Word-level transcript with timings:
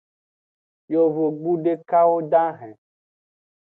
Yovogbu 0.93 1.51
dekwo 1.63 2.15
dahen. 2.31 2.73